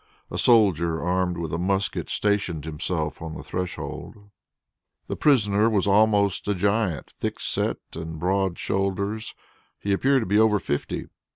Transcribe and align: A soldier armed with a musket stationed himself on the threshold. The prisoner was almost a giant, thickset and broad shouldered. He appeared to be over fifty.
A 0.31 0.37
soldier 0.39 0.99
armed 0.99 1.37
with 1.37 1.53
a 1.53 1.59
musket 1.59 2.09
stationed 2.09 2.65
himself 2.65 3.21
on 3.21 3.35
the 3.35 3.43
threshold. 3.43 4.31
The 5.05 5.15
prisoner 5.15 5.69
was 5.69 5.85
almost 5.85 6.47
a 6.47 6.55
giant, 6.55 7.13
thickset 7.19 7.77
and 7.93 8.17
broad 8.17 8.57
shouldered. 8.57 9.25
He 9.79 9.93
appeared 9.93 10.23
to 10.23 10.25
be 10.25 10.39
over 10.39 10.57
fifty. 10.57 11.05